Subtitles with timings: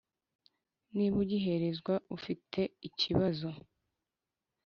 [0.95, 3.49] niba ugiherezwa ufite ikibazo